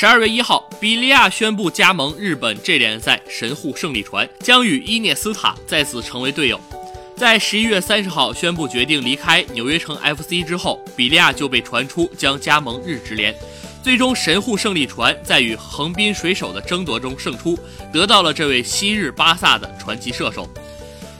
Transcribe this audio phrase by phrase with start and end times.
[0.00, 6.58] 十二月一号，比利亚宣布加盟日本 J 联赛神户胜利船，将与伊涅斯塔再次成为队友。
[7.18, 13.36] 在十一月三十号宣布决定离开纽约城 FC 之后，比利亚就被传出将加盟日职联。
[13.82, 17.58] 最终，神户胜利船在与横滨水手的争夺中胜出，
[17.92, 20.48] 得到了这位昔日巴萨的传奇射手。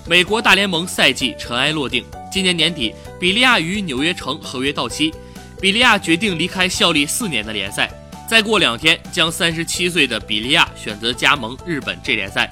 [0.07, 2.03] 美国大联盟赛季尘埃落定，
[2.33, 5.13] 今年年底，比利亚与纽约城合约到期，
[5.61, 7.91] 比利亚决定离开效力四年的联赛。
[8.31, 12.49] 再过两天，将三十七岁的比利亚选择加盟日本 J 联赛。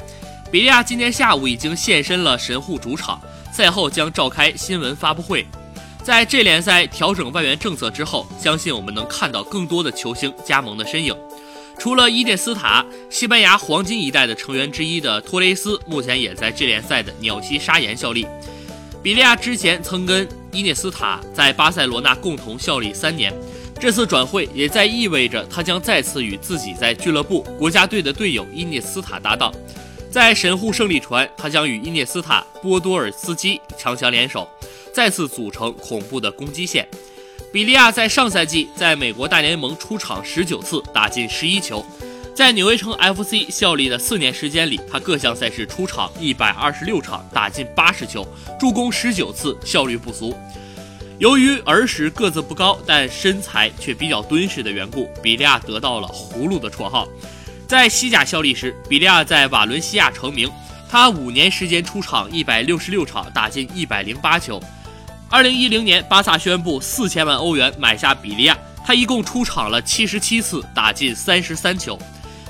[0.51, 3.21] 比利亚今天下午已经现身了神户主场，
[3.53, 5.47] 赛后将召开新闻发布会。
[6.03, 11.15] 在这联赛调整外援政策之后，相信我们能看到更多的球星加盟的身影。
[11.79, 18.27] 除了伊涅斯塔，西班牙黄金一代的成员之一的托雷斯，目前也在这联赛的鸟栖砂岩效力。
[19.01, 23.33] 比利亚之前曾跟伊涅斯塔在巴塞罗那共同效力三年，
[23.81, 29.53] 这次转会也在意味着他将再次与自己在俱乐部、国家队的队友伊涅斯塔搭档。
[30.11, 34.49] 在神户胜利船，他将与伊涅斯塔、波多尔斯基强强联手。
[34.93, 36.89] 再次组成恐怖的攻击线。
[37.53, 41.85] 比利亚在上赛季在美国大联盟出场十九次，打进十一球。
[42.35, 48.27] 在纽约城 FC 效力的四年时间里，他各项赛事出场一百二十六场，打进八十球，
[48.59, 50.37] 助攻十九次，效率不俗。
[51.19, 57.09] 由于儿时个子不高，但身材却比较敦实的缘故，比利亚得到了“葫芦”的绰号。
[57.67, 60.49] 在西甲效力时，比利亚在瓦伦西亚成名，
[60.89, 64.63] 他五年时间出场一百六十六场，打进一百零八球。
[65.29, 71.99] 二零一零年，巴萨宣布四千万欧元买下比利亚，他一共出场了七十七次，打进三十三球。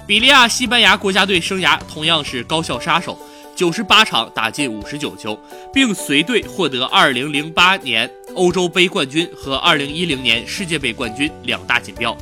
[0.06, 3.18] 比利亚西班牙国家队生涯同样是高效杀手，
[3.58, 5.36] 九十八场打进五十九球，
[5.72, 12.16] 并随队获得二零零八年欧洲杯冠军和二零一零年世界杯冠军两大锦标。